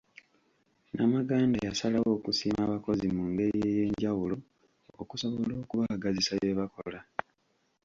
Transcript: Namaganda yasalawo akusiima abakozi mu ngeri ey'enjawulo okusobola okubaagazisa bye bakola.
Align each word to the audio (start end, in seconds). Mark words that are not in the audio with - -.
Namaganda 0.95 1.57
yasalawo 1.67 2.09
akusiima 2.17 2.61
abakozi 2.63 3.05
mu 3.15 3.23
ngeri 3.31 3.57
ey'enjawulo 3.71 4.35
okusobola 5.01 5.53
okubaagazisa 5.61 6.31
bye 6.39 6.57
bakola. 6.59 6.99